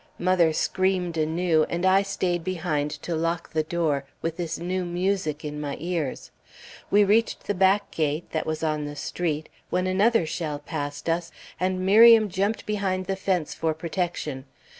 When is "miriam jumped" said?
11.85-12.65